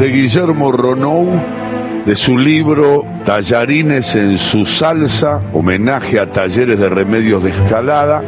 [0.00, 1.38] de Guillermo Ronou,
[2.06, 8.22] de su libro Tallarines en su salsa, homenaje a talleres de remedios de escalada,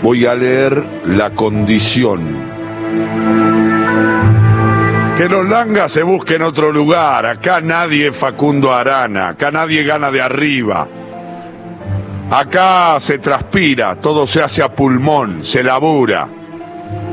[0.00, 2.36] voy a leer La condición.
[5.16, 10.22] Que los langas se busquen otro lugar, acá nadie Facundo Arana, acá nadie gana de
[10.22, 10.88] arriba.
[12.30, 16.35] Acá se transpira, todo se hace a pulmón, se labura.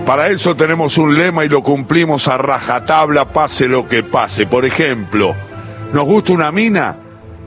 [0.06, 4.46] Para eso tenemos un lema y lo cumplimos a rajatabla, pase lo que pase.
[4.46, 5.34] Por ejemplo,
[5.94, 6.98] nos gusta una mina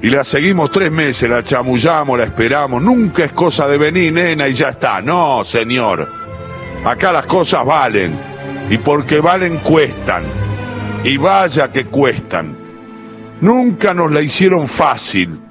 [0.01, 2.83] y la seguimos tres meses, la chamullamos, la esperamos.
[2.83, 5.03] Nunca es cosa de venir, nena, y ya está.
[5.03, 6.11] No, señor.
[6.83, 8.19] Acá las cosas valen.
[8.71, 10.25] Y porque valen, cuestan.
[11.05, 12.57] Y vaya que cuestan.
[13.43, 15.46] Nunca nos la hicieron fácil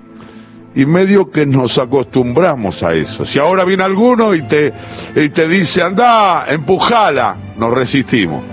[0.76, 3.24] y medio que nos acostumbramos a eso.
[3.26, 4.74] Si ahora viene alguno y te,
[5.16, 8.44] y te dice, anda, empujala, nos resistimos.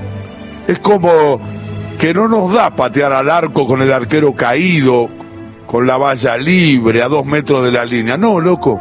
[0.66, 1.40] Es como
[1.98, 5.10] que no nos da patear al arco con el arquero caído,
[5.66, 8.16] con la valla libre, a dos metros de la línea.
[8.16, 8.80] No, loco.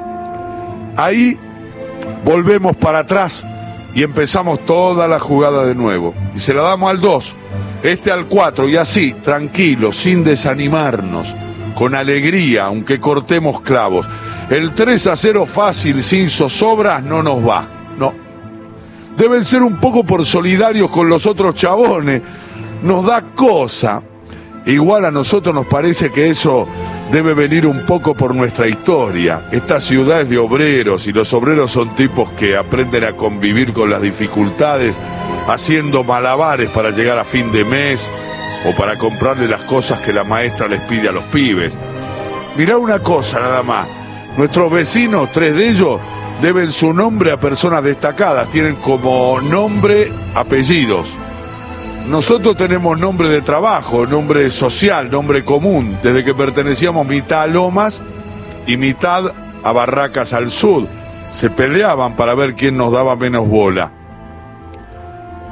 [0.96, 1.38] Ahí
[2.24, 3.44] volvemos para atrás
[3.96, 6.14] y empezamos toda la jugada de nuevo.
[6.36, 7.36] Y se la damos al 2,
[7.82, 11.36] este al 4 y así, tranquilo, sin desanimarnos
[11.74, 14.08] con alegría, aunque cortemos clavos.
[14.50, 17.68] El 3 a 0 fácil, sin zozobras, no nos va.
[17.98, 18.14] No.
[19.18, 22.22] Deben ser un poco por solidarios con los otros chabones.
[22.82, 24.02] Nos da cosa.
[24.66, 26.68] Igual a nosotros nos parece que eso
[27.12, 29.48] debe venir un poco por nuestra historia.
[29.52, 33.90] Esta ciudad es de obreros y los obreros son tipos que aprenden a convivir con
[33.90, 34.98] las dificultades
[35.48, 38.08] haciendo malabares para llegar a fin de mes
[38.66, 41.78] o para comprarle las cosas que la maestra les pide a los pibes.
[42.56, 43.88] Mirá una cosa nada más,
[44.38, 46.00] nuestros vecinos, tres de ellos,
[46.42, 51.10] deben su nombre a personas destacadas, tienen como nombre apellidos.
[52.08, 58.02] Nosotros tenemos nombre de trabajo, nombre social, nombre común, desde que pertenecíamos mitad a Lomas
[58.66, 59.32] y mitad
[59.64, 60.88] a Barracas al Sur.
[61.32, 64.01] Se peleaban para ver quién nos daba menos bola.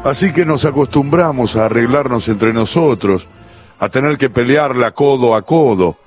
[0.04, 3.28] Así que nos acostumbramos a arreglarnos entre nosotros,
[3.80, 5.98] a tener que pelearla codo a codo.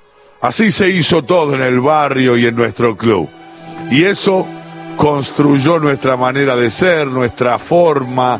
[0.41, 3.29] Así se hizo todo en el barrio y en nuestro club.
[3.91, 4.47] Y eso
[4.97, 8.39] construyó nuestra manera de ser, nuestra forma,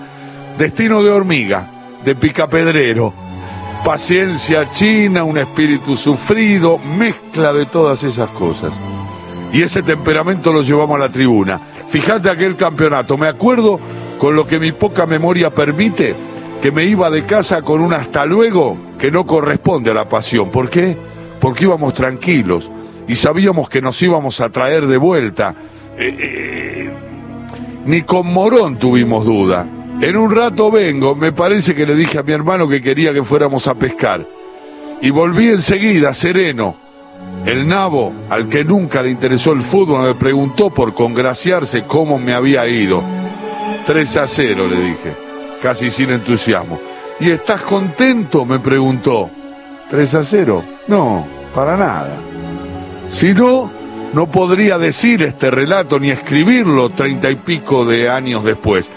[0.57, 1.69] destino de hormiga,
[2.03, 3.13] de picapedrero,
[3.85, 8.73] paciencia china, un espíritu sufrido, mezcla de todas esas cosas.
[9.51, 11.61] Y ese temperamento lo llevamos a la tribuna.
[11.89, 13.79] Fíjate aquel campeonato, me acuerdo
[14.19, 16.15] con lo que mi poca memoria permite,
[16.61, 20.49] que me iba de casa con un hasta luego que no corresponde a la pasión.
[20.49, 20.97] ¿Por qué?
[21.39, 22.71] Porque íbamos tranquilos
[23.07, 25.55] y sabíamos que nos íbamos a traer de vuelta.
[25.97, 26.93] Eh, eh,
[27.85, 29.67] ni con Morón tuvimos duda.
[30.01, 33.23] En un rato vengo, me parece que le dije a mi hermano que quería que
[33.23, 34.27] fuéramos a pescar.
[35.01, 36.77] Y volví enseguida, sereno.
[37.45, 42.33] El nabo, al que nunca le interesó el fútbol, me preguntó por congraciarse cómo me
[42.33, 43.03] había ido.
[43.85, 45.15] 3 a 0, le dije,
[45.61, 46.79] casi sin entusiasmo.
[47.19, 48.45] ¿Y estás contento?
[48.45, 49.29] me preguntó.
[49.89, 50.63] 3 a 0.
[50.87, 52.17] No, para nada.
[53.09, 53.69] Si no,
[54.13, 58.89] no podría decir este relato ni escribirlo treinta y pico de años después.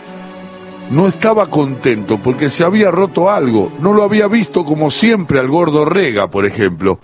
[0.90, 3.72] No estaba contento porque se había roto algo.
[3.80, 7.00] No lo había visto como siempre al gordo Rega, por ejemplo.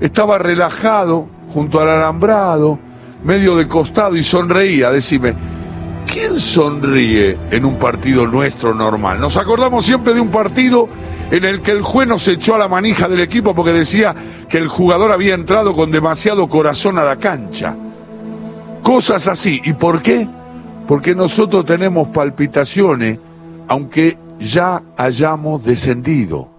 [0.00, 2.78] Estaba relajado junto al alambrado,
[3.22, 4.90] medio de costado y sonreía.
[4.90, 5.34] Decime,
[6.06, 9.20] ¿Quién sonríe en un partido nuestro normal?
[9.20, 10.88] Nos acordamos siempre de un partido
[11.30, 14.14] en el que el juez nos echó a la manija del equipo porque decía
[14.48, 17.76] que el jugador había entrado con demasiado corazón a la cancha.
[18.82, 19.60] Cosas así.
[19.64, 20.28] ¿Y por qué?
[20.88, 23.18] Porque nosotros tenemos palpitaciones
[23.68, 26.50] aunque ya hayamos descendido.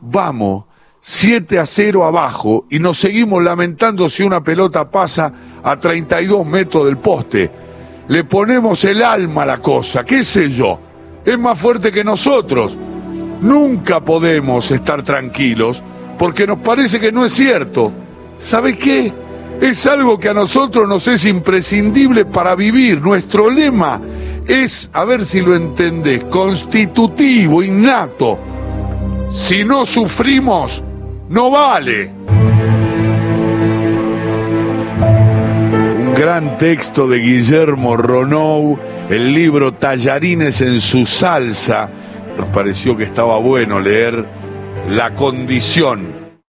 [0.00, 0.64] Vamos
[1.00, 5.32] 7 a 0 abajo y nos seguimos lamentando si una pelota pasa
[5.62, 7.50] a 32 metros del poste
[8.08, 10.78] le ponemos el alma a la cosa, qué sé yo,
[11.24, 12.76] es más fuerte que nosotros.
[13.40, 15.82] Nunca podemos estar tranquilos
[16.18, 17.92] porque nos parece que no es cierto.
[18.38, 19.12] ¿Sabe qué?
[19.60, 23.00] Es algo que a nosotros nos es imprescindible para vivir.
[23.00, 24.00] Nuestro lema
[24.46, 28.38] es, a ver si lo entendés, constitutivo, innato.
[29.30, 30.82] Si no sufrimos,
[31.28, 32.12] no vale.
[36.24, 38.78] Gran texto de Guillermo Ronou,
[39.10, 41.90] el libro Tallarines en su salsa.
[42.38, 44.24] Nos pareció que estaba bueno leer
[44.88, 46.23] La condición